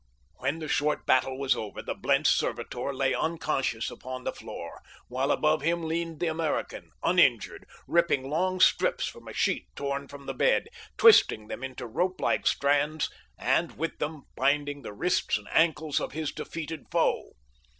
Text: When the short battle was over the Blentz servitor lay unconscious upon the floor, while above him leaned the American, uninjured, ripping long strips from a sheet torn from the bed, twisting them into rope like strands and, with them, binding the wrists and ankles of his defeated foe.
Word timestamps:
When 0.37 0.57
the 0.57 0.67
short 0.67 1.05
battle 1.05 1.37
was 1.37 1.55
over 1.55 1.83
the 1.83 1.93
Blentz 1.93 2.31
servitor 2.31 2.91
lay 2.91 3.13
unconscious 3.13 3.91
upon 3.91 4.23
the 4.23 4.31
floor, 4.33 4.81
while 5.09 5.29
above 5.29 5.61
him 5.61 5.83
leaned 5.83 6.19
the 6.19 6.25
American, 6.25 6.89
uninjured, 7.03 7.67
ripping 7.85 8.27
long 8.27 8.59
strips 8.61 9.05
from 9.05 9.27
a 9.27 9.33
sheet 9.33 9.67
torn 9.75 10.07
from 10.07 10.25
the 10.25 10.33
bed, 10.33 10.69
twisting 10.97 11.49
them 11.49 11.63
into 11.63 11.85
rope 11.85 12.19
like 12.19 12.47
strands 12.47 13.11
and, 13.37 13.77
with 13.77 13.99
them, 13.99 14.23
binding 14.35 14.81
the 14.81 14.91
wrists 14.91 15.37
and 15.37 15.47
ankles 15.51 15.99
of 15.99 16.13
his 16.13 16.31
defeated 16.31 16.87
foe. 16.89 17.33